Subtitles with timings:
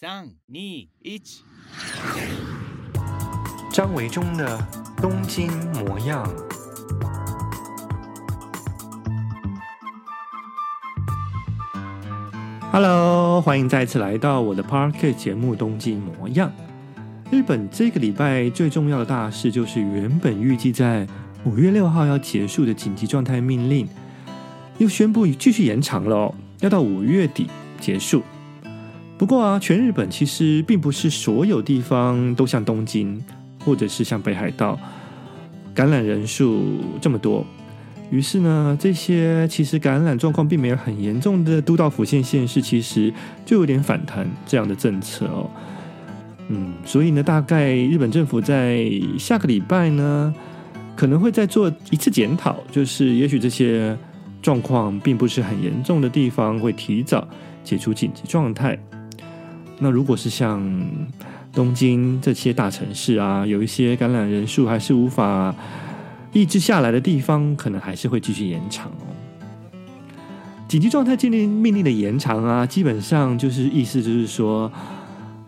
[0.00, 1.20] 三、二、一。
[3.72, 4.56] 张维忠的
[4.98, 6.24] 东京模样。
[12.70, 16.52] Hello，欢迎再次来到我的 Podcast 节目《东京模样》。
[17.32, 21.08] 日本这个礼拜最重要的大事，就是原本预计在
[21.44, 23.88] 五月六号要结束的紧急状态命令，
[24.78, 27.48] 又宣布继续延长了，哦要到五月底
[27.80, 28.22] 结束。
[29.18, 33.20] 不过啊，全日本其实并不是所有地方都像东京，
[33.64, 34.78] 或者是像北海道，
[35.74, 36.62] 感染人数
[37.00, 37.44] 这么多。
[38.10, 43.12] 于是呢，这些其实感染状况并没有很严重的都道府县县市，其实
[43.44, 45.50] 就有点反弹这样的政策哦。
[46.46, 50.32] 嗯，所以呢，大概日本政府在下个礼拜呢，
[50.96, 53.98] 可能会再做一次检讨，就是也许这些
[54.40, 57.26] 状况并不是很严重的地方，会提早
[57.64, 58.78] 解除紧急状态。
[59.80, 60.60] 那如果是像
[61.52, 65.54] 东京这些大城市啊，有一些感染人数还是无法
[66.32, 69.06] 抑制下来的地方，可能还是会继续延长哦。
[70.68, 74.70] 紧急状态禁令命令的延长啊，基本上就是意思就是说，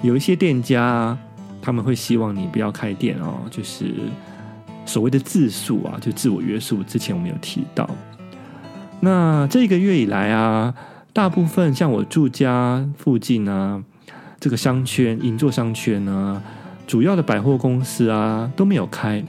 [0.00, 1.16] 有一些店家
[1.60, 3.94] 他们会希望你不要开店哦，就是
[4.86, 6.82] 所谓的自肃啊，就自我约束。
[6.84, 7.88] 之前我们有提到，
[9.00, 10.74] 那这个月以来啊，
[11.12, 13.82] 大部分像我住家附近啊。
[14.40, 16.42] 这个商圈，银座商圈呢，
[16.86, 19.22] 主要的百货公司啊都没有开。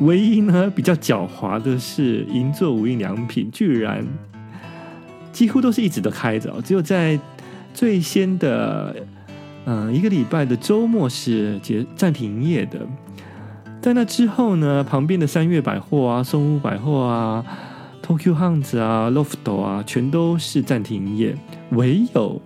[0.00, 4.06] 唯一呢比较狡猾的是，银座无印良品居然
[5.32, 7.18] 几乎都是一直都开着，只有在
[7.72, 8.94] 最先的
[9.66, 12.80] 嗯、一个礼拜的周末是结暂停营业的。
[13.80, 17.44] 在那之后呢，旁边的三越百货啊、松屋百货啊、
[18.04, 21.36] Tokyo Hands 啊、Loft 啊，全都是暂停营业，
[21.70, 22.40] 唯有。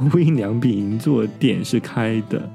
[0.00, 2.50] 无印良品银座店是开的，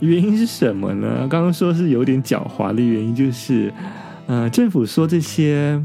[0.00, 1.28] 原因是什么呢？
[1.28, 3.72] 刚刚说是有点狡猾的原因，就是，
[4.26, 5.80] 呃，政府说这些，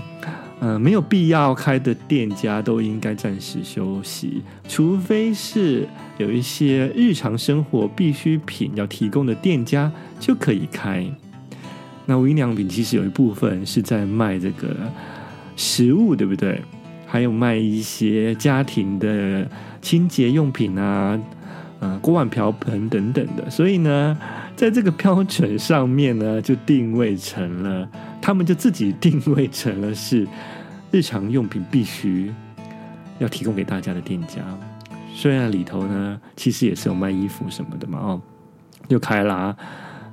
[0.60, 5.88] 呃，没有必要开的店家都应该暂时休息，除非是
[6.18, 11.06] 有一些日常生活必需品要提供的店家就可以开。
[12.06, 14.76] 那无印良品其实有一部分是在卖这个
[15.56, 16.60] 食物，对不对？
[17.14, 19.48] 还有卖一些家庭的
[19.84, 21.20] 清洁用品啊，
[21.80, 23.48] 呃，锅碗瓢盆等等的。
[23.52, 24.18] 所以呢，
[24.56, 27.88] 在这个标准上面呢，就定位成了，
[28.20, 30.28] 他们就自己定位成了是
[30.90, 32.34] 日常用品必须
[33.20, 34.42] 要提供给大家的店家。
[35.14, 38.22] 虽然里头呢，其实也是有卖衣服什么的嘛，哦，
[38.88, 39.56] 又开了啊。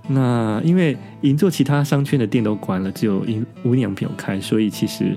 [0.06, 5.17] 那因为银座其他商圈的店都关了，只有银无印良品有开，所以其实。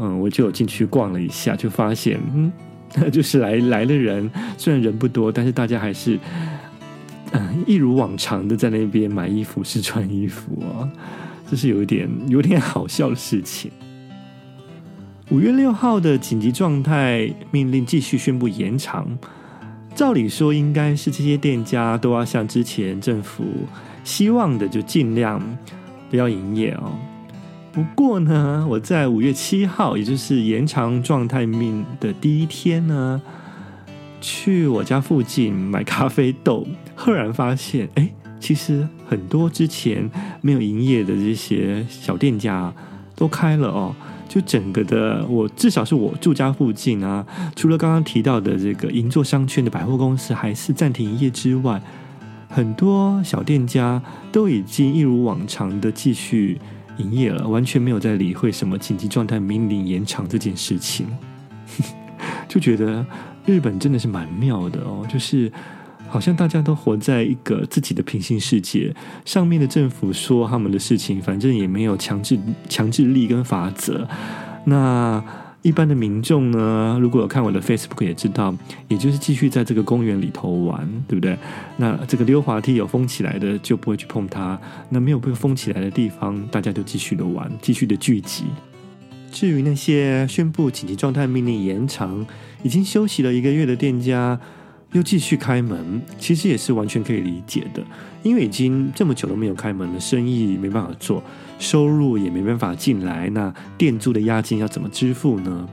[0.00, 2.52] 嗯，我就进去逛了一下，就发现，嗯，
[3.12, 6.18] 就是来来的人虽然人不多，但是大家还是，
[7.32, 10.88] 嗯，一如往常的在那边买衣服、试穿衣服啊，
[11.50, 13.70] 这是有一点有点好笑的事情。
[15.30, 19.06] 五月六号的紧急状态命令继续宣布延长，
[19.94, 23.44] 照理说应该是这些店家都要像之前政府
[24.04, 25.40] 希望的，就尽量
[26.10, 26.92] 不要营业哦。
[27.72, 33.20] 不过呢，我在五月七号，也就是延长状态命的第一天呢，
[34.20, 40.10] 去我家附近买咖啡豆，赫然发现，哎，其实很多之前
[40.42, 42.70] 没有营业的这些小店家
[43.16, 43.94] 都开了哦。
[44.28, 51.82] 就整个的，我至少是我住家附近啊，除了刚刚提到的这个银座商圈的百货公司还是暂停营业之外，
[52.50, 56.60] 很多小店家都已经一如往常的继续。
[56.98, 61.06] 营业了，完全没有在理会什么紧急状态命令延长这件事情，
[62.48, 63.04] 就觉得
[63.46, 65.50] 日本真的是蛮妙的哦，就是
[66.08, 68.94] 好像大家都活在一个自己的平行世界，
[69.24, 72.38] 上面的政府说他们的事情，反正也没有强制
[72.68, 74.08] 强制力跟法则，
[74.64, 75.22] 那。
[75.62, 78.52] 一般的民众呢，如果有看我的 Facebook 也知道，
[78.88, 81.38] 也就是继续在这个公园里头玩，对不对？
[81.76, 84.58] 那这个溜滑梯有封起来的就不会去碰它，
[84.88, 88.44] 那没有被封起来的地方，大家就继续的玩，继续的聚集。
[89.30, 92.26] 至于那些宣布紧急状态命令延长、
[92.62, 94.38] 已经休息了一个月的店家，
[94.92, 97.82] 又继续开门，其实也是完全可以理解的，
[98.22, 101.22] 因为已经这么久都没有开门了，生意没办法做，
[101.58, 105.68] 收入也没办法进来，那店租的押金要怎么支付呢？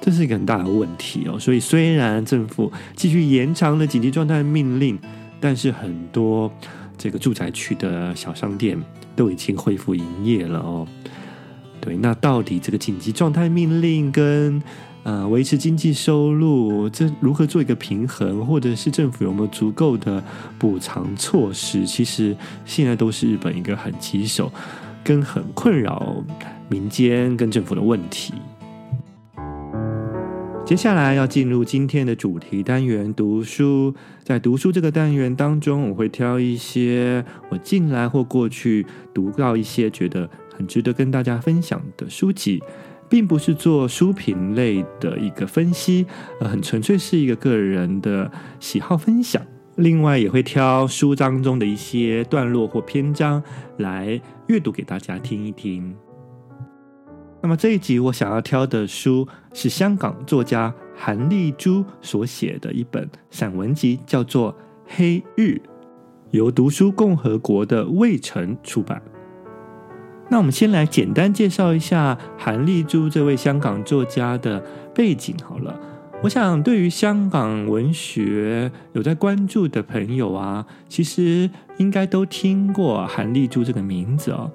[0.00, 1.38] 这是一个很大的问题哦。
[1.38, 4.98] 所以虽然政府继续延长了紧急状态命令，
[5.40, 6.52] 但是很多
[6.98, 8.78] 这个住宅区的小商店
[9.16, 10.86] 都已经恢复营业了哦。
[11.80, 14.60] 对，那到底这个紧急状态命令跟
[15.04, 20.22] 呃维持经济收入，这如何做一个平衡，或者是政府有没有足够的
[20.58, 24.52] 补偿措施，其实现在都是日本一个很棘手
[25.04, 26.24] 跟很困扰
[26.68, 28.34] 民间跟政府的问题。
[30.64, 33.94] 接下来要进入今天的主题单元——读书。
[34.22, 42.62] 在读书这个单元当中，我会挑一些我近来或过去读到一些觉得很值得跟大家分享的书籍，
[43.14, 46.04] 并不是做书评类的一个分析，
[46.40, 48.28] 呃很纯粹是一个个人的
[48.58, 49.40] 喜好分享。
[49.76, 53.40] 另外，也会挑书当中的一些段落或篇章
[53.78, 55.94] 来阅读给大家听一听。
[57.40, 64.52] 那么这一集我想要挑的书是香港作家韩丽珠所写的一本散文集，叫做
[64.88, 65.42] 《黑日》，
[66.32, 69.00] 由读书共和国的魏晨出版。
[70.34, 74.60] 那我们先来简单介绍一下韩丽珠这位香港作家的
[74.92, 75.78] 背景好了。
[76.24, 84.50] 我想对于香港文学有在关注的朋友啊，其实应该都听过韩丽珠这个名字哦。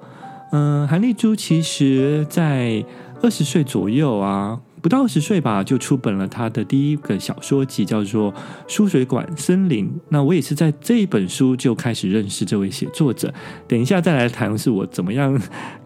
[0.52, 2.84] 嗯，韩丽珠其实在
[3.22, 8.32] 二十岁左右啊，不到十岁吧，就出版了他的第一个小说集，叫做
[8.66, 9.86] 《输水管森林》。
[10.08, 13.32] 那我也是在这一本书就开始认识这位写作者。
[13.68, 15.40] 等一下再来谈是我怎么样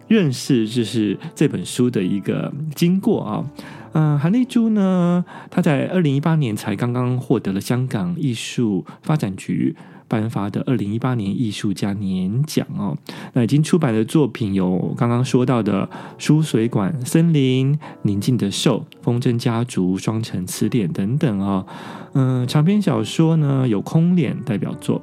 [0.08, 3.44] 认识，就是这本书的一个经过啊。
[3.92, 9.76] 嗯，韩丽珠呢，她在二零一八年才刚刚获得了香港艺术发展局。
[10.06, 12.96] 颁发的二零一八年艺术家年奖哦，
[13.32, 15.86] 那已经出版的作品有刚刚说到的
[16.18, 21.66] 《输水管森林》、《宁静的兽》、《风筝家族》、《双城词典》等等哦。
[22.12, 25.00] 嗯，长篇小说呢有《空脸》代表作，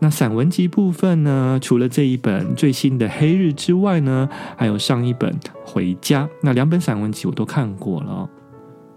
[0.00, 5.30] 那散文集部分呢，除了这一本最新的《黑日》之外呢，还有上一本
[5.64, 8.28] 《回家》，那两本散文集我都看过了哦。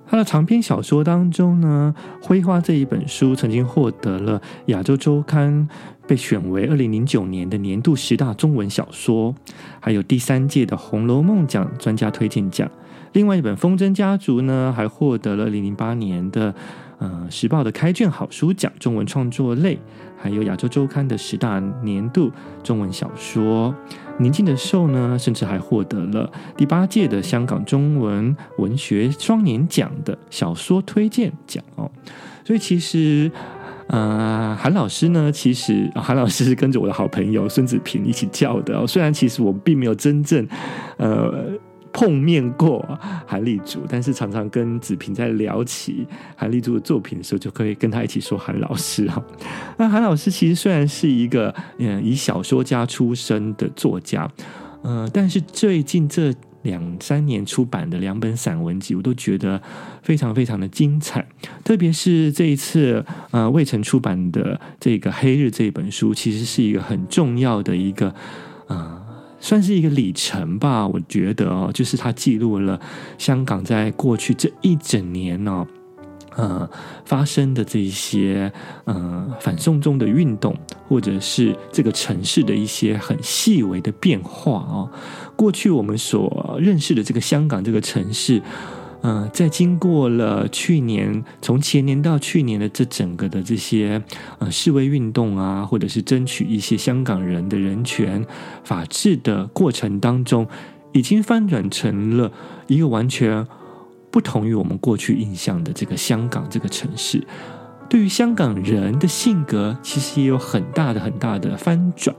[0.07, 1.93] 他的长篇小说当中呢，
[2.25, 5.67] 《灰花》这一本书曾经获得了亚洲周刊
[6.07, 9.33] 被选为二零零九年的年度十大中文小说，
[9.79, 12.69] 还有第三届的《红楼梦奖》专家推荐奖。
[13.13, 16.53] 另外一本《风筝家族》呢，还获得了二零零八年的
[16.99, 19.79] 呃时报的开卷好书奖中文创作类，
[20.17, 22.31] 还有亚洲周刊的十大年度
[22.61, 23.73] 中文小说。
[24.19, 31.89] 宁静的兽呢，甚至还获得了第八届的香港中文文学双年奖的小说推荐奖哦。
[32.43, 33.31] 所以其实，
[33.87, 38.87] 呃，韩老师呢，其实韩老师是跟着我的好朋友孙子平一起叫的哦。
[38.87, 40.47] 虽然其实我并没有真正，
[40.97, 41.49] 呃。
[41.97, 42.85] 碰面过
[43.25, 46.05] 韩丽珠，但是常常跟子平在聊起
[46.35, 49.23] 韩丽珠的作品的时候，就可以跟他一起说韩老师哈。
[49.79, 54.29] 那韩老师其实虽然是一个嗯以小说家出身的作家，
[54.81, 56.33] 呃，但是最近这
[56.63, 59.61] 两三年出版的两本散文集，我都觉得
[60.03, 61.25] 非常非常的精彩。
[61.63, 68.13] 特别是这一次呃卫城出版的这个《黑日》这本书，其实是一个很重要的一个
[68.67, 69.04] 呃。
[69.45, 72.81] 算是一个里程吧，我觉得哦，就是它记录了
[73.19, 75.67] 香港在过去这一整年呢、哦，
[76.35, 76.69] 呃，
[77.05, 78.51] 发生的这一些
[78.85, 80.57] 呃反送中的运动，
[80.87, 84.89] 或者是这个城市的一些很细微的变化哦。
[85.35, 88.41] 过去我们所认识的这个香港这个城市。
[89.01, 94.01] 嗯、在经过了去年，从前年到去年的这整个的这些
[94.39, 98.25] 呃示威运动啊，或者是争取一些香港人的人权、
[98.63, 100.47] 法治的过程当中，
[100.93, 102.31] 已经翻转成了
[102.67, 103.45] 一个完全
[104.09, 107.23] 不同于我们过去印象的这个香港这个城市。
[107.87, 112.15] 对于香港人的性格，其实也有很大的、很大的翻转。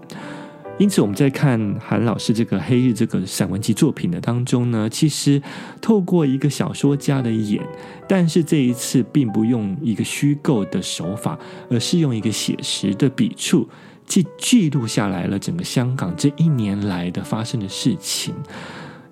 [0.79, 5.41] 因此，我们在看韩老师这个《黑日》这个散文集作品的当中呢，其实
[5.81, 7.63] 透过一个小说家的眼，
[8.07, 11.39] 但是这一次并不用一个虚构的手法，
[11.71, 13.67] 而是用一个写实的笔触，
[14.05, 18.35] 记记录下来了整个香港这一年来的发生的事情，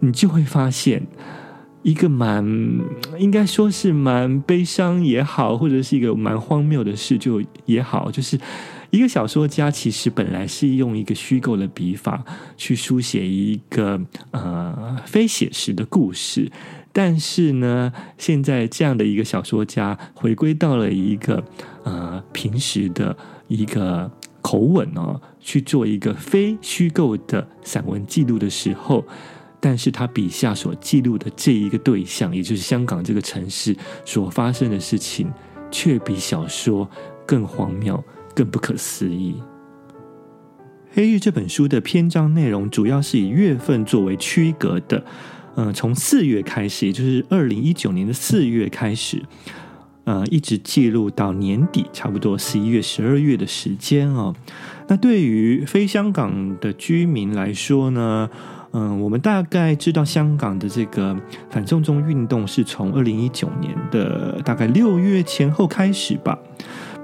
[0.01, 1.07] 你就会发现
[1.83, 2.45] 一个蛮
[3.19, 8.39] 应该说是蛮悲伤也好，或者是一个蛮荒谬的事就也好，就是。
[8.91, 12.25] 一个小说家其实本来是用一个虚构的笔法
[12.57, 14.01] 去书写一个
[14.31, 16.51] 呃非写实的故事，
[16.93, 21.45] 但是呢，现在这样的一个小说家回归到了一个
[21.83, 23.17] 呃平时的
[23.49, 24.11] 一个
[24.41, 29.05] 口吻哦，去做一个非虚构的散文记录的时候，
[29.59, 33.75] 但是他笔下所记录的这一个对象，也就是香港这个城市
[34.05, 35.33] 所发生的事情，
[35.71, 36.89] 却比小说
[37.27, 38.03] 更荒谬。
[38.35, 39.35] 更不可思议。
[40.97, 45.05] 《黑日》这本书的篇章内容主要是以月份作为区隔的，
[45.57, 49.21] 嗯、从四月开始，也就是二零一九年的四月开始，
[50.05, 54.33] 呃，一直记录到年底，差不多十一月、十二月的时间哦。
[54.87, 58.31] 那对于非香港的居民来说呢，
[58.73, 61.17] 嗯、我们大概知道香港的这个
[61.51, 66.39] 反送中运动是从二零一九年的大概六月前后开始吧。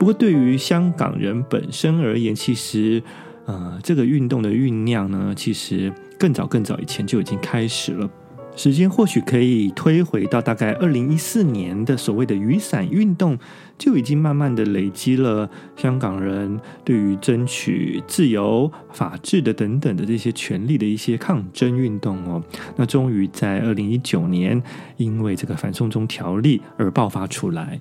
[0.01, 3.03] 不过，对于香港人本身而言，其实，
[3.45, 8.09] 呃，这个运动的酝酿呢，其实更早更早以前就已经开始了。
[8.57, 13.39] 时间或许可以推回到大概二零一四年的所谓的雨伞运动，
[13.77, 22.43] 就已经慢慢的累积了香港人对于争取自由、法治的等等的这些权利的一些抗争运动哦。
[22.77, 24.63] 那终于在二零一九年，
[24.97, 27.79] 因为这个反送中条例而爆发出来。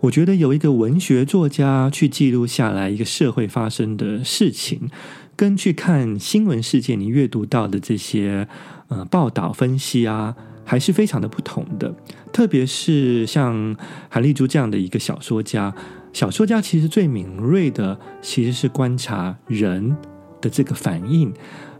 [0.00, 4.88] 我觉得有一个文学作家去记录下来一个社会发生的事情，
[5.34, 8.46] 跟去看新闻事件你阅读到的这些
[8.86, 11.92] 呃报道分析啊，还是非常的不同的。
[12.32, 13.74] 特别是像
[14.08, 15.74] 韩立珠这样的一个小说家，
[16.12, 19.96] 小说家其实最敏锐的其实是观察人
[20.40, 21.32] 的这个反应。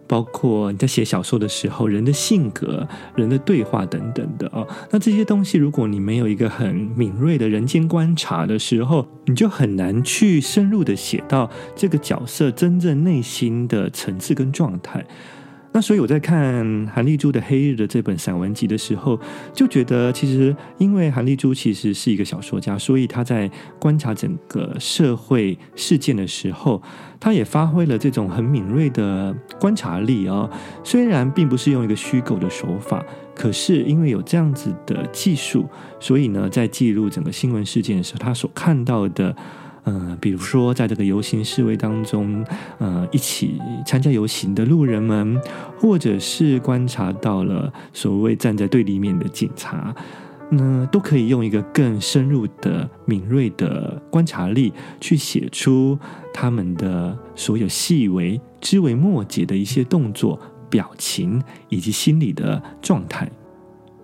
[0.09, 15.05] 包括你在写小说的时候，人的性格、人的对话等等的哦，那这些东西，如果你没有一个很敏锐的人间观察的时候，你就很难去深入的写到这个角色真正内心的层次跟状态。
[15.73, 19.19] 那所以我在看韩丽珠的《黑日》的这本散文集的时候，
[19.53, 26.83] 就觉得其实因为韩丽珠其实是一个小说家，所以他在观察整个社会事件的时候，
[27.21, 30.51] 他也发挥了这种很敏锐的观察力哦。
[30.83, 35.69] 虽然并不是用一个虚构的手法，可是因为有这样子的技术，
[36.01, 39.37] 所以呢，在记录整个新闻事件的时候，他所看到的。
[39.89, 42.45] 呃，比如说，在这个游行示威当中，
[42.77, 45.41] 呃，一起参加游行的路人们，
[45.79, 49.95] 或者是观察到了所谓站在对立面的警察，
[50.51, 55.99] 那都可以用一个更深入的、敏锐的观察力，去写出
[56.35, 63.31] 他们的所有细微、枝微末节的一些动作、表情以及心理的状态。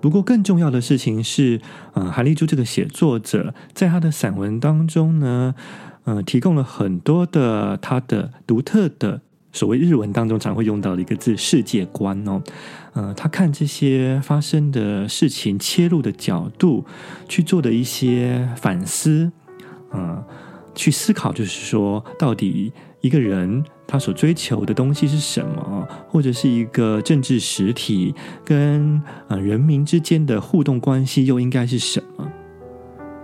[0.05, 1.63] 不过，更重要的事情是，
[1.95, 5.55] 呃，韩立珠这个写作者在他的散文当中呢，
[6.05, 12.43] 呃，提供了很多的他的独特的所谓日文当中常会用到的一个字“世界观”哦，
[12.93, 16.85] 呃，他看这些发生的事情切入的角度，
[17.27, 19.33] 去做的一些反思，
[19.91, 20.23] 呃，
[20.75, 23.65] 去思考，就是说，到底一个人。
[23.87, 25.87] 他所追求的东西是什么？
[26.09, 28.15] 或者是一个政治实体
[28.45, 32.29] 跟呃人民之间的互动关系又应该是什么？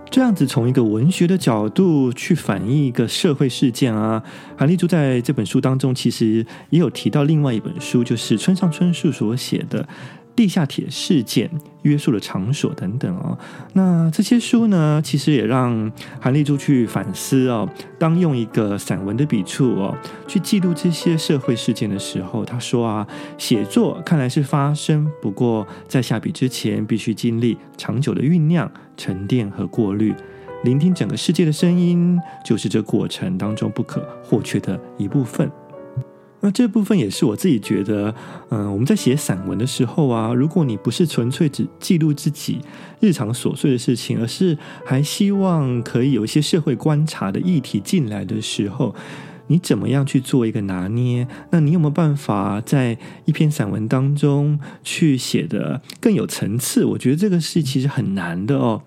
[0.09, 4.21] 这样子从一个文学的角度去反映一个社会事件啊。
[4.57, 9.87] 韩立柱在这本书当中其实也有提到另外一本书，就是村上春树所写的。
[10.35, 11.49] 地下铁事件、
[11.83, 13.37] 约束的场所等等哦，
[13.73, 17.67] 那这些书呢，其实也让韩立洙去反思哦。
[17.99, 19.95] 当用一个散文的笔触哦，
[20.27, 23.07] 去记录这些社会事件的时候，他说啊，
[23.37, 30.15] 写作看来是发生，不过在下笔之前，必须经历长久的酝酿、沉淀和过滤，
[30.63, 35.51] 聆听整个世界的声音，就是这过程当中不可或缺的一部分。
[36.41, 38.13] 那这部分也是我自己觉得，
[38.49, 42.59] 嗯、呃，我们在写散文的时候啊，如果你不是纯粹只记录自己
[42.99, 48.95] 日常琐碎的事情，而是还希望可以有一些社会观察的议题进来的时候，
[49.47, 51.27] 你怎么样去做一个拿捏？
[51.51, 56.83] 那你有没有办法在一篇散文当中去写得更有层次？
[56.85, 58.81] 我觉得这个是其实很难的哦。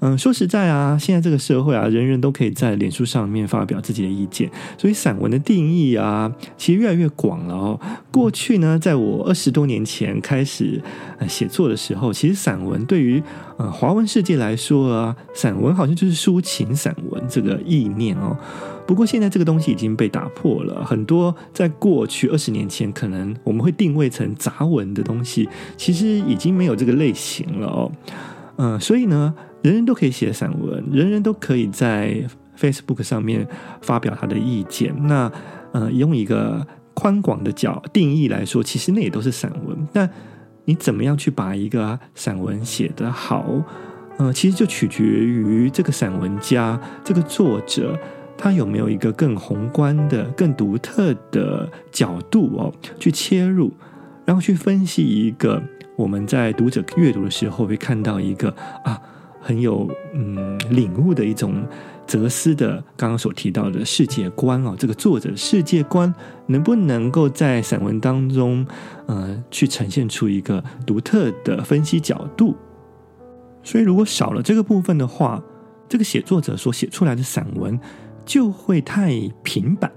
[0.00, 7.80] 嗯，说实在啊，现在这个社会啊，人人都可以在脸书上面发表自己的意见，所以散文的定义啊，其实越来越广了哦。
[8.10, 10.82] 过去呢，在我二十多年前开始
[11.28, 13.22] 写作的时候，其实散文对于
[13.58, 18.34] 呃华文世界来说啊，散文好像就是抒情散文这个意念哦。
[18.86, 27.92] 不过现在这个东西已经被打破了，很多在过去二十年前可能我们会定位成杂文的东西，其实已经没有这个类型了哦。
[28.56, 29.34] 嗯、所以呢。
[29.62, 32.24] 人人都可以写散文，人人都可以在
[32.58, 33.46] Facebook 上面
[33.82, 34.94] 发表他的意见。
[35.06, 35.30] 那
[35.72, 39.86] 呃，用一个宽广的角定义来说，其实那也都是散文。
[39.92, 40.08] 但
[40.64, 43.62] 你怎么样去把一个散文写得好？
[44.18, 47.98] 呃，其实就取决于这个散文家、这个作者，
[48.36, 53.72] 他有没有一个更宏观的、更独特的角度哦，去切入，
[54.24, 55.62] 然后去分析一个
[55.96, 58.98] 我们在读者阅读的时候会看到一个啊。
[59.40, 61.66] 很有嗯领悟的一种
[62.06, 66.12] 哲思的刚刚所提到的世界观哦，这个作者世界观
[66.46, 68.66] 能不能够在散文当中
[69.06, 72.56] 呃去呈现出一个独特的分析角度？
[73.62, 75.42] 所以如果少了这个部分的话，
[75.88, 77.78] 这个写作者所写出来的散文
[78.24, 79.92] 就会太平板，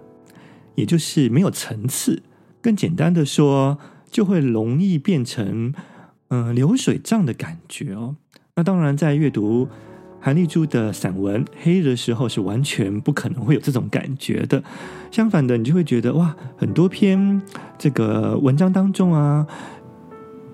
[0.75, 2.23] 也就是没有层次。
[2.61, 3.77] 更简单的说，
[4.09, 5.73] 就会容易变成
[6.29, 8.15] 嗯、流水账的感觉哦。
[8.55, 9.67] 那当然，在阅读
[10.19, 14.63] 韩丽珠的散文《黑》的时候，是完全不可能会有这种感觉的。
[15.09, 17.41] 相反的，你就会觉得哇，很多篇
[17.79, 19.47] 这个文章当中啊，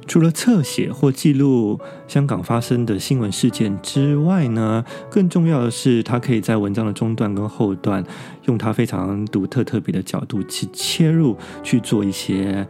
[0.08, 1.78] 除了侧写或记录
[2.08, 8.02] 香港发生的新闻事件之外呢，更重要的是，他可以在文章的中段跟后段，
[8.46, 12.66] 用他非常独特、特别的角度去切入，去做一些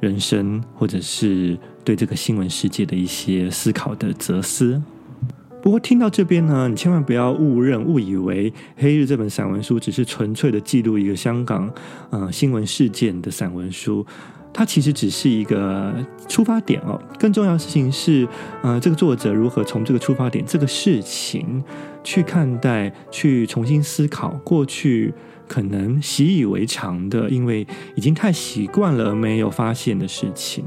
[0.00, 1.58] 人生或者是。
[1.84, 4.80] 对这个新闻世界的一些思考的哲思。
[5.62, 11.70] 不过听到这边呢，你千万不要误认、误以为《黑日》这本散文书只是纯粹的记录一个香港
[12.10, 14.04] 呃新闻事件的散文书。
[14.52, 15.94] 它其实只是一个
[16.28, 17.00] 出发点哦。
[17.18, 18.26] 更重要的事情是，
[18.62, 21.62] 呃，这个作者如何从这个出发点、这个事情
[22.02, 25.12] 去看待、去重新思考过去。
[25.46, 30.64] 可能习以为常的，因为已经太习惯了而没有发现的事情。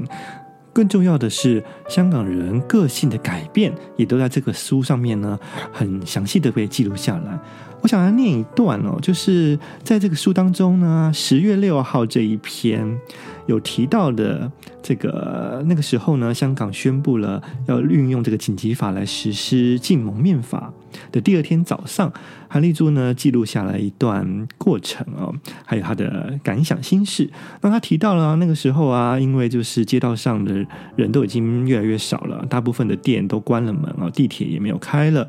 [0.74, 5.38] 更重要的是，香港人个性的改变也都在这个书上面呢，
[5.72, 7.38] 很详细的被记录下来。
[7.84, 12.98] 我想要念一段哦，就是在这个书当中呢，十月六号这一篇
[13.44, 14.50] 有提到的
[14.82, 20.72] 这个那个时候呢，香港宣布了要运用这个紧急法来实施禁蒙面法
[21.12, 22.10] 的第二天早上，
[22.48, 25.34] 韩丽珠呢记录下来一段过程哦，
[25.66, 27.30] 还有他的感想心事。
[27.60, 35.28] 那他提到了那个时候啊，因为就是街道上的人都已经越来越少了，大部分的店都关了门啊，地铁也没有开了。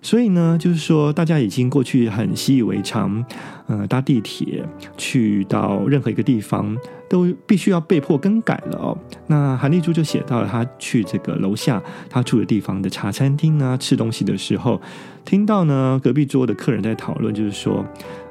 [0.00, 3.24] 所以呢，就是说，大家已经过去很习以为常，
[3.66, 4.64] 呃，搭地铁
[4.96, 6.76] 去到任何一个地方，
[7.10, 8.96] 都必须要被迫更改了哦。
[9.26, 14.80] 那韩丽珠就写到了，他去这个楼下他住的地方的茶餐厅呢，吃东西的时候，
[15.24, 17.84] 听到呢隔壁桌的客人在讨论，就是说，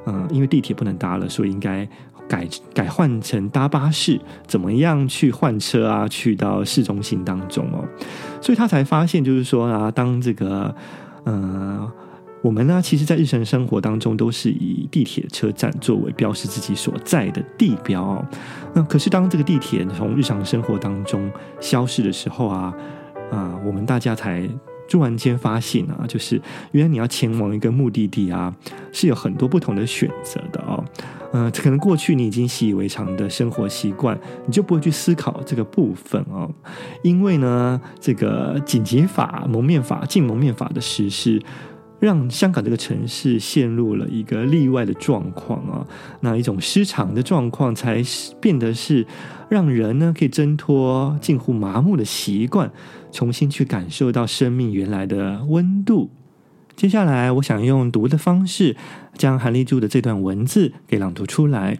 [0.06, 1.86] 嗯、因为地铁不能搭了，所以应该
[2.26, 7.84] 改改换成搭巴士，怎么样去换车啊，去到市中心当中哦。
[8.40, 10.74] 所以他才发现，就是说啊，当这个。
[11.28, 11.92] 呃，
[12.40, 18.24] 我们呢，其实，在日常生活当中，都是以地铁车站作为标识自己所在的地标。
[18.72, 22.74] 那可是，当这个地铁从日常生活当中消失的时候啊，
[23.30, 24.48] 啊、我们大家才
[24.88, 26.40] 突然间发现啊，就是
[26.72, 28.54] 原来你要前往一个目的地啊，
[28.90, 30.82] 是有很多不同的选择的哦。
[31.30, 36.50] 呃，可能过去你已经习以为常的生活习惯，你就不会去思考这个部分哦。
[37.02, 41.42] 因为呢，这个紧急法、蒙面法、禁蒙面法的实施，
[42.00, 45.86] 让香港这个城市陷入了一个例外的状况啊。
[46.20, 48.02] 那一种失常的状况，才
[48.40, 49.06] 变得是
[49.50, 52.70] 让人呢可以挣脱近乎麻木的习惯，
[53.12, 56.10] 重新去感受到生命原来的温度。
[56.78, 58.76] 接下来，我想用读的方式，
[59.14, 61.78] 将韩丽珠的这段文字给朗读出来。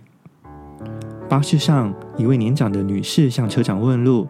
[1.28, 4.26] 巴士上，一位年长的女士向车长问路，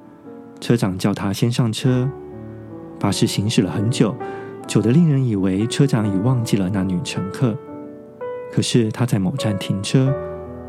[0.60, 2.10] 车长叫她先上车。
[3.00, 4.14] 巴士行驶了很久，
[4.66, 7.56] 久得令人以为车长已忘记了那女乘客。
[8.52, 10.14] 可是她在某站停车，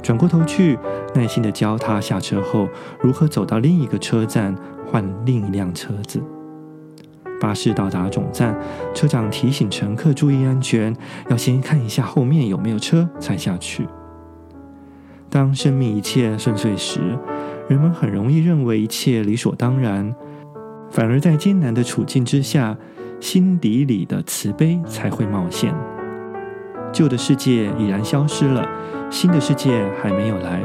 [0.02, 0.80] 转过头去，
[1.14, 2.70] 耐心地教她下车后
[3.02, 4.56] 如何走到另一个车站
[4.90, 6.24] 换另一辆车子。
[7.40, 8.58] 巴士到达总站，
[8.94, 10.96] 车长提醒乘客注意安全，
[11.30, 13.88] 要先看一下后面有没有车才下去。
[15.30, 17.00] 当生命一切顺遂时，
[17.68, 20.14] 人们很容易认为一切理所当然，
[20.90, 22.76] 反而在艰难的处境之下，
[23.20, 25.74] 心底里的慈悲才会冒现。
[26.92, 28.68] 旧的世界已然消失了，
[29.12, 30.64] 新的世界还没有来，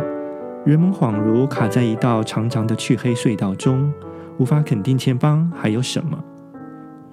[0.65, 3.93] 人们恍如卡在一道长长的黢黑隧道中，
[4.39, 6.19] 无法肯定前方还有什么。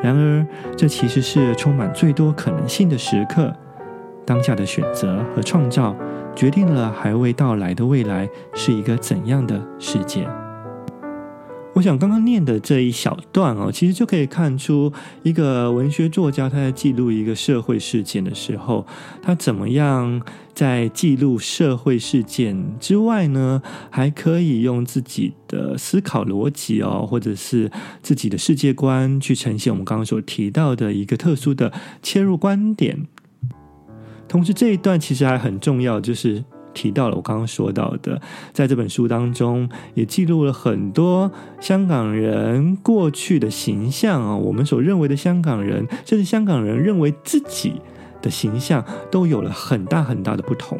[0.01, 3.53] 然而，这其实是充满最多可能性的时刻。
[4.25, 5.95] 当下的选择和创造，
[6.35, 10.27] 决定了还未到来的未来是一个怎样的世界。
[11.73, 14.91] 我想刚刚念的这一小段哦，其实就可以看出
[15.23, 18.85] 一个文学作家他在记录一个社会事件的时候，
[19.21, 20.21] 他怎么样
[20.53, 27.71] 在记录社会事件之外呢，还可以用自己的思考逻辑哦，或者是
[28.03, 31.71] 自己的世界观去呈现我们刚刚所提到的一个特殊的
[32.03, 33.07] 切入观点。
[34.27, 38.21] 同时，这一段其实还很重要，就是提到了我刚刚说到的，
[38.53, 47.81] 在这本书当中也记录了很多香港人过去的形象啊，我们所认为的香港人，甚至香港人认为自己
[48.21, 50.79] 的形象，都有了很大很大的不同。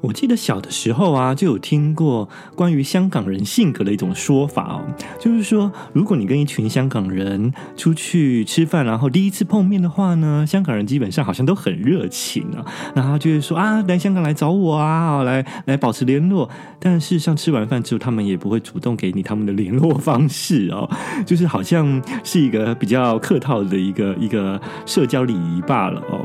[0.00, 4.80] 我记得小的时候啊，就有听过关于香港人性格的一种说法哦，
[5.18, 16.48] 就是说，如果你跟一群香港人出去吃饭，然后第一次碰面的话呢，香港人基本上好像都很热情啊，然后就会说啊，来香港来找我啊，来来保持联络。
[16.78, 20.88] 但事实上，吃完饭之后，他们也不会主动给你他们的联络方式哦，
[21.26, 26.24] 就是好像是一个比较客套的一个一个社交礼仪罢了哦。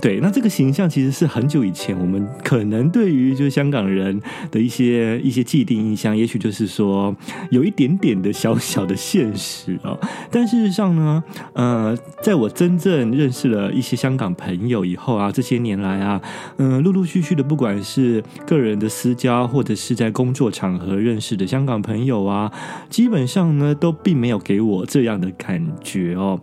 [0.00, 4.20] 对，那这个形象其实是很久以前我们可能对于就是香港人
[4.50, 7.14] 的一些一些既定印象，也许就是说
[7.50, 9.98] 有一点点的小小的现实哦。
[10.30, 11.22] 但事实上呢，
[11.52, 16.20] 呃，在我真正认识了一些香港朋友以后啊，这些年来啊，
[16.56, 22.52] 嗯、呃，陆陆续续的，不管是个人的私交，或者是在工作场合认识的香港朋友啊，
[22.88, 26.40] 基本上呢，都并没有给我这样的感觉哦。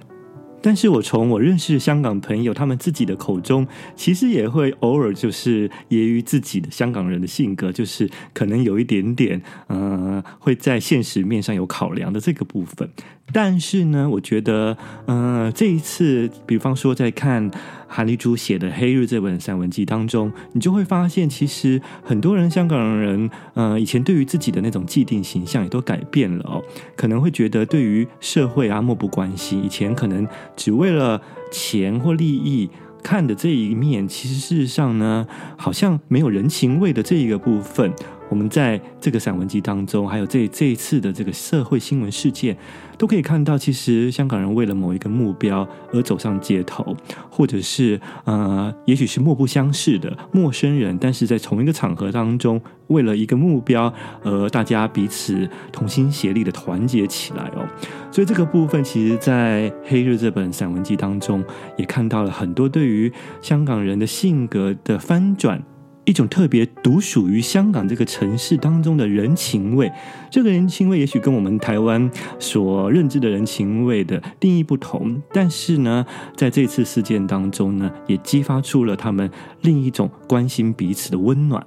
[0.62, 12.90] 但是我从我认识香港朋友他们自己的口中，其实也会偶尔就是揶揄自己的香港人的性格，就是可能有一点点，嗯，会在现实面上有考量的这个部分。
[13.32, 17.50] 但是呢，我觉得，呃，这一次，比方说在看
[17.88, 26.64] 韩丽珠写的《黑日》这本散文集当中，你就会发现，其实很多人香港人，呃，以前对于自己的那种既定形象也都改变了哦，
[26.96, 32.70] 可能会觉得对于社会啊漠不关心，以前可能只为了钱或利益
[33.02, 37.94] 看的这一面，其实事实上呢，好像没有人情味的这一个部分。
[38.30, 42.56] 我们在这个散文集当中，还有这这一次的这个社会新闻事件，
[42.98, 46.96] 都可以看到，其实香港人为了某一个目标而走上街头，
[47.30, 53.92] 或者是呃，也许是莫不相识的陌生人，但是在同一个场合当中，为了一个目标
[54.24, 57.68] 而大家彼此同心协力的团结起来哦。
[58.12, 61.44] 所以这个部分，其实，在《黑日》这本散文集当中，
[61.78, 63.12] 也看到了很多对于
[63.42, 65.64] 香港人的性格的翻转。
[66.10, 69.92] 一种特别独属于香港这个城市当中的人情味，
[70.32, 76.04] 这个人情味也许跟我们台湾所认知的人情味的定义不同，但是呢，
[76.36, 79.30] 在这次事件当中呢，也激发出了他们
[79.62, 81.64] 另一种关心彼此的温暖。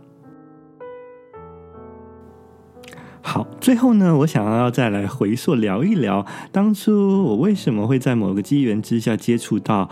[3.20, 9.88] 好，最后呢，我想要再来回溯聊一聊，当初我为什么会在某个机缘之下接触到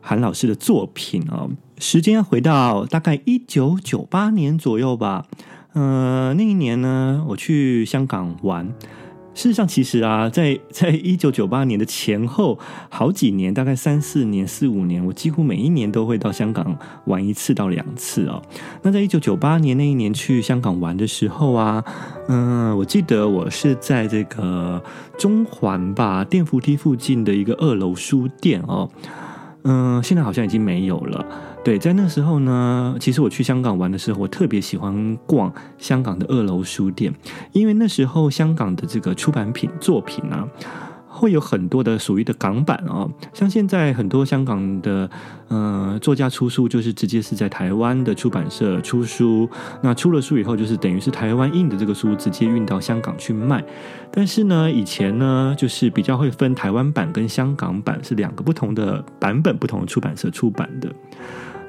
[0.00, 1.48] 韩老师的作品啊。
[1.82, 5.26] 时间要回到大概一九九八年左右吧，
[5.72, 8.72] 呃，那一年呢，我去香港玩。
[9.34, 12.56] 事实上，其实啊，在在一九九八年的前后
[12.88, 18.40] 好几年，大概三四年、四五年，我几乎每一年都会到香港玩一次到两次哦。
[18.82, 21.82] 那在一九九八年那一年去香港玩的时候啊，
[22.28, 24.80] 嗯、我记得我是在这个
[25.18, 28.88] 中环吧，电扶梯附近的一个二楼书店哦，
[29.64, 31.26] 嗯、呃，现在好像已经没有了。
[31.64, 37.14] 对，在那时候呢，其实我去香港玩的时候，我特别喜欢逛香港的二楼书店，
[37.52, 40.44] 因为那时候香港的这个出版品作品啊，
[41.06, 43.08] 会有很多的属于的港版哦。
[43.32, 45.08] 像现在很多香港的
[45.46, 49.48] 呃作家出书，就是直接是在台湾的出版社出书，
[49.82, 53.64] 那出了书以后，就是等于是台湾印的这个书，直接运到香港去卖。
[54.10, 60.92] 但是呢，以前呢，就是比较会分台湾版跟香港版是两个不同的版本，不同的出版社出版的。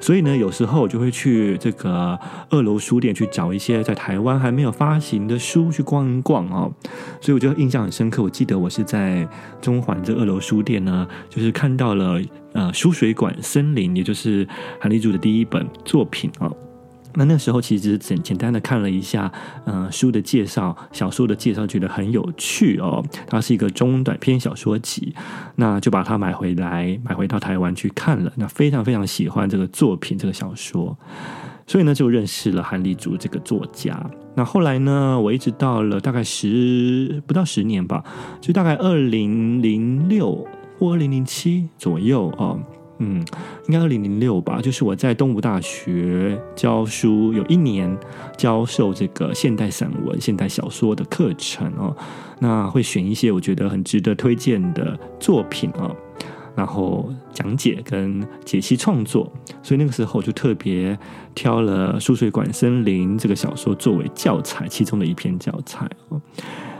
[0.04, 2.18] 所以呢，有时候我就会去这个
[2.50, 6.70] 二楼书店去找一些在台湾还没有发行的书去逛一逛哦。
[7.22, 8.22] 所以我就印象很深刻。
[8.22, 9.26] 我记得我是在
[9.62, 12.20] 中环这二楼书店呢，就是看到了
[12.52, 14.46] 呃《输水管森林》，也就是
[14.78, 16.54] 韩立柱的第一本作品哦。
[17.16, 19.30] 那那时候其实简简单的看了一下，
[19.66, 23.04] 嗯、书的介绍，小说的介绍，觉得很有趣哦。
[23.26, 25.14] 它是一个中短篇小说集，
[25.56, 28.32] 那就把它买回来，买回到台湾去看了。
[28.36, 30.96] 那非常非常喜欢这个作品，这个小说，
[31.66, 34.04] 所以呢就认识了韩立柱这个作家。
[34.34, 38.02] 那后来呢，我一直到了大概十不到十年吧，
[38.40, 40.44] 就大概二零零六
[40.78, 42.58] 或二零零七左右哦。
[43.06, 43.22] 嗯，
[43.68, 47.94] 应该二零零六吧，就是我在东吴大学教书，有一年
[48.34, 51.94] 教授这个现代散文、现代小说的课程哦。
[52.38, 55.94] 那会选一些我觉得很值得推荐的作品哦，
[56.56, 59.30] 然后讲解跟解析创作。
[59.62, 60.98] 所以那个时候就特别
[61.34, 66.18] 挑了《输水管森林》这个小说作为教材，其中的一篇教材哦。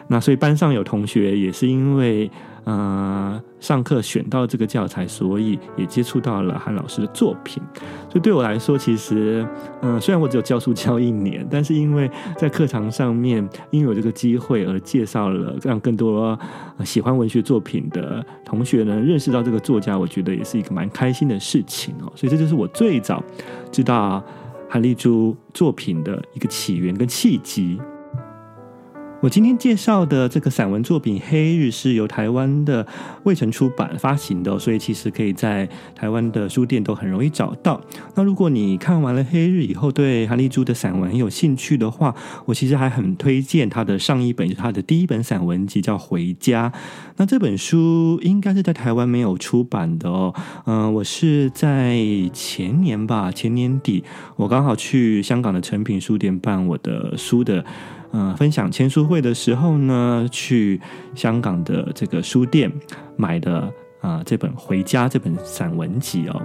[0.08, 2.30] 那所以班上有同学也是因为。
[2.66, 7.62] 呃，上课选到这个教材，所以也接触到了韩老师的作品。
[8.08, 9.46] 所以对我来说，其实，
[9.82, 16.38] 嗯、呃，虽然我只有教书教一年，但是因为在课堂上面，因为有这个机会而介绍了，让更多
[16.86, 22.10] 喜欢文学作品的同学呢认识到这个作家，我觉得也是一个蛮开心的事情哦。
[22.16, 23.22] 所以这就是我最早
[23.70, 24.24] 知道
[24.70, 27.78] 韩丽珠作品的一个起源跟契机。
[29.24, 32.86] 我今天介绍的这个散文作品《黑日》是由台湾的
[33.22, 37.80] 未城出版发行的，所以其实可以在台湾的书店都很容易找到。
[38.14, 46.68] 那如果你看完了《黑日》以后，对韩丽珠的散文很有兴趣的话，我其实还很推荐他的上一本，就是他的第一本散文集，叫《回家》。
[47.16, 50.34] 那这本书应该是在台湾没有出版的哦。
[50.66, 51.98] 嗯、我是在
[52.34, 54.04] 前年吧，前年底，
[54.36, 57.64] 我刚好去香港的诚品书店办我的书的。
[58.14, 60.80] 嗯、呃，分享签书会的时候呢，去
[61.16, 62.72] 香港的这个书店
[63.16, 63.58] 买的
[64.00, 66.40] 啊、呃、这本《回家》这本散文集哦。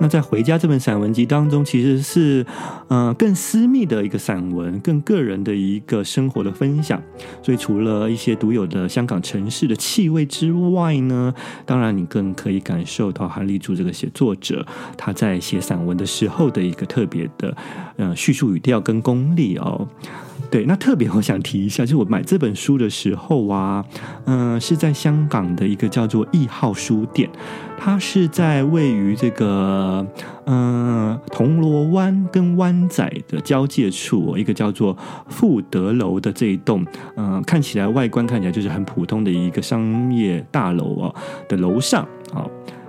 [0.00, 2.44] 那在《回家》这本散文集当中，其实是
[2.88, 7.00] 呃更私密的一个散文，更个人的一个生活的分享。
[7.40, 11.32] 所以除了一些独有的香港城市的气味之外呢，
[11.64, 17.56] 当然你更可以感受到韩立柱这个写作者他在写散文的时候的一个特别的
[17.96, 19.88] 呃叙述语调跟功力哦。
[20.54, 23.84] 对，那特别我想提一下，就是我买这本书的时候啊，
[24.26, 27.28] 嗯、是在香港的一个叫做艺号书店，
[27.76, 30.06] 它是在位于这个
[30.46, 34.96] 嗯、呃、铜锣湾跟湾仔的交界处，一个叫做
[35.28, 36.86] 富德楼的这一栋，
[37.16, 41.14] 嗯、看起来外观看起来就是很普通的一个商业大楼哦
[41.48, 42.46] 的楼上啊，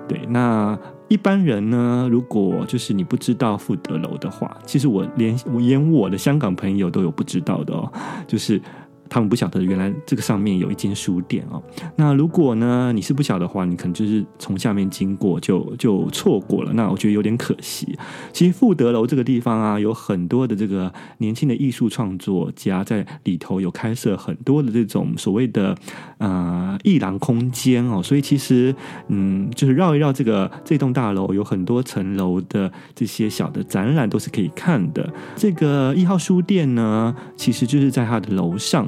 [0.07, 0.77] 对，那。
[1.07, 7.91] 一般人呢，如果就是你不知道富德楼的话，其实我连我连我的香港朋友都有不知道的哦，
[8.27, 8.61] 就是。
[9.09, 11.61] 他们不晓得原来这个上面有一间书店哦。
[11.95, 16.71] 那如果呢，你是不晓得的话，你可能就是从下面经过就就错过了。
[16.73, 17.97] 那我觉得有点可惜。
[18.31, 25.75] 其实富德楼这个地方啊，有很多的这个年轻的艺术创作家在里头有开设很多的这种所谓的
[26.17, 28.01] 呃艺廊空间哦。
[28.01, 28.73] 所以其实
[29.09, 35.13] 嗯，就是绕一绕这个这栋大楼，有很多层楼的这些小的展览都是可以看的。
[35.35, 38.85] 这个一号书店呢，其实就是在它的楼上。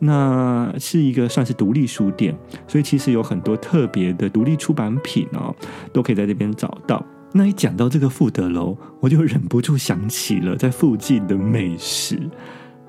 [0.00, 2.36] 那是一个算是独立书店，
[2.68, 5.54] 所以其实有很多特别的独立出版品哦，
[5.92, 7.02] 都可以在这边找到。
[7.32, 12.18] 那一讲到这个富德楼，我就忍不住想起了 在附近的美食。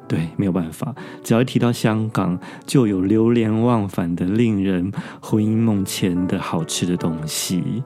[0.07, 0.93] 对，没有办法，
[1.23, 7.81] 只要一提到香港，就有流连忘返的、令人魂萦梦牵的好吃的东西。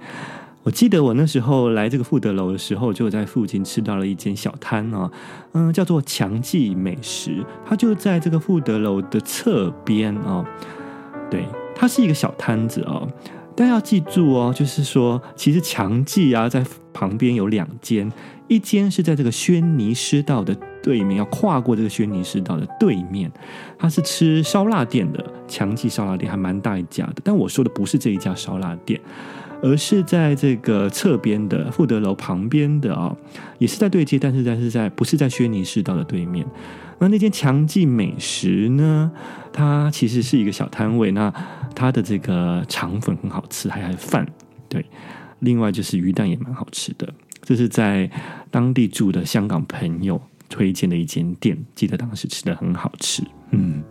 [0.65, 5.12] 我记得我那时候来这个富德楼的时候，就在附近吃到了一间小摊哦，
[5.51, 10.43] 嗯，叫做强记美食，它就在这个富德楼的侧边哦。
[11.30, 13.08] 对，它是一个小摊子哦，
[13.56, 18.12] 但要记住哦，就是说，其实强记啊，在旁边有两间，
[18.47, 23.32] 一间是在这个轩尼诗道的对面，要跨过这个轩尼诗道的对面，
[23.78, 28.99] 它是吃烧腊店的，强记烧腊店还蛮大一家的，但我说的不是这一家烧腊店。
[29.61, 33.17] 而是在这个侧边的富德楼旁边的啊、哦，
[33.57, 36.45] 也是在对街，但是在是在不是在轩尼诗道的对面。
[36.99, 39.11] 那那间强记美食呢，
[39.51, 41.11] 它其实是一个小摊位。
[41.11, 41.33] 那
[41.75, 44.25] 它的这个肠粉很好吃，还有饭。
[44.69, 44.85] 对，
[45.39, 47.13] 另外就是鱼蛋也蛮好吃的。
[47.41, 48.09] 这是在
[48.49, 53.21] 当地住的香港朋友推荐的一间店，记得当时吃的很好吃。
[53.51, 53.83] 嗯。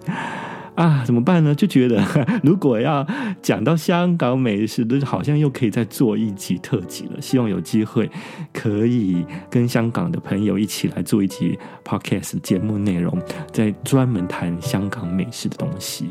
[0.74, 1.54] 啊，怎么办呢？
[1.54, 2.02] 就觉得
[2.42, 3.06] 如果要
[3.40, 7.20] 讲到香港美食，都好像又可以再做一集特辑了。
[7.20, 8.10] 希望有机会
[8.52, 13.16] 可以跟香港的朋友一起来做一集 podcast 节目内容，
[13.52, 16.08] 再专门谈香港美食的东西。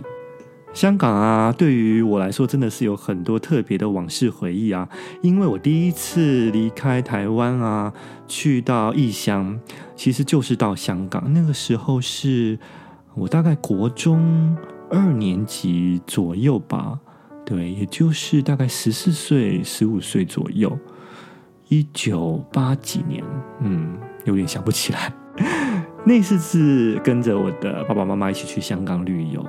[0.73, 4.88] 香港啊，对于我来说真的是有很多特别的往事回忆啊。
[5.21, 7.93] 因为我第一次离开台湾啊，
[8.30, 9.60] 去到异乡，
[9.95, 11.34] 其实就是到香港。
[11.34, 12.58] 那个时候是。
[13.15, 14.56] 我大概国中
[14.89, 16.99] 二年级左右吧，
[17.45, 20.78] 对，也就是大概十四岁、十五岁左右，
[21.69, 23.23] 一九八几年，
[23.62, 23.95] 嗯，
[24.26, 25.13] 有点想不起来。
[26.06, 29.45] 那次是跟着我的爸爸妈妈一起去香港旅游。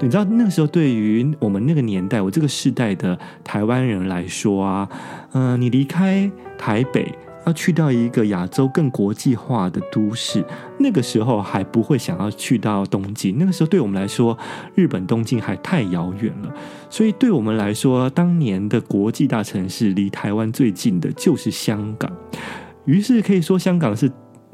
[0.00, 4.88] 你知道那个时候，对于我们那个年代，我这个世代的台湾人来说啊，
[5.32, 7.16] 嗯、你离开台北。
[7.46, 10.44] 要去到一个亚洲更国际化的都市，
[10.78, 13.36] 那个时候还不会想要去到东京。
[13.38, 14.36] 那个时候对我们来说，
[14.74, 16.54] 日本东京还太遥远了。
[16.88, 22.10] 所以对我们来说，当年的国际大城市离台湾最近的就是香港。
[22.84, 24.10] 于是可以说，香港是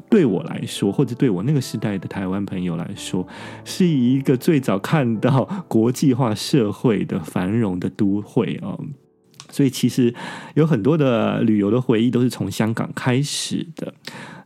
[0.09, 3.25] 对我来说，或者对我那个时代的台湾朋友来说，
[3.63, 8.77] 是一个最早看到国际化社会的繁荣的都会啊。
[9.51, 10.13] 所以其实
[10.55, 13.93] 有很多的旅游的回忆都是从香港开始的。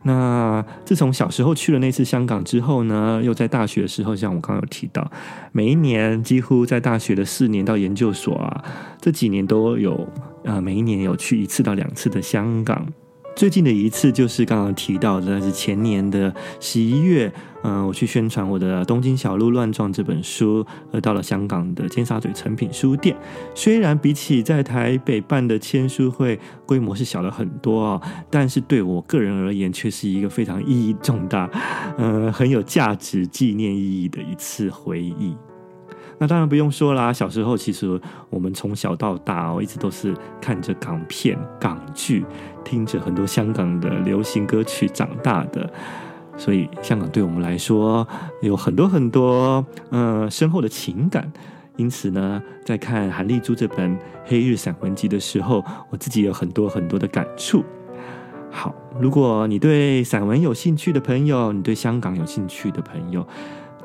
[0.02, 5.10] 那自从小时候去了那次香港之后呢，又在大学的时候，像我刚刚有提到，
[5.52, 8.64] 每一年几乎在大学的四年到研究所啊，
[9.00, 10.08] 这几年都有
[10.44, 12.86] 啊，每一年有去一次到两次的香港。
[13.36, 17.30] 最近的一次就是刚刚提到的，是前年的十一月，
[17.64, 23.14] 嗯、我去宣传我的《东京小路乱撞》这本书，而到了香港的尖沙咀诚品书店。
[23.54, 31.50] 虽然比起在台北办的签书会规模是小了很多哦，但是对我个人而言，却是一个非常意义重大，
[31.98, 35.36] 呃，很有价值纪念意义的一次回忆。
[36.18, 38.00] 那当然不用说啦，小时候其实
[38.30, 42.24] 我们从小到大哦，一直都是看着港片、港剧，
[42.64, 45.70] 听着很多香港的流行歌曲长大的，
[46.36, 48.06] 所以香港对我们来说
[48.40, 51.30] 有很多很多呃深厚的情感。
[51.76, 57.62] 因此呢，在看韩丽珠这本《黑日散文集》的时候，我自己有很多很多的感触。
[58.50, 63.26] 好，如果你对散文有兴趣的朋友，你对香港有兴趣的朋友。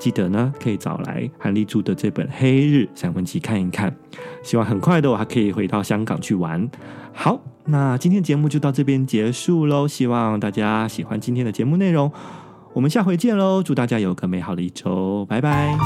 [0.01, 3.95] 记得呢，可以找来韩立柱的这本《黑日散文集》看一看。
[4.41, 6.67] 希望很快的我还可以回到香港去玩。
[7.13, 9.87] 好，那今天节目就到这边结束喽。
[9.87, 12.11] 希望大家喜欢今天的节目内容。
[12.73, 13.61] 我们下回见喽！
[13.61, 15.77] 祝大家有个美好的一周，拜拜。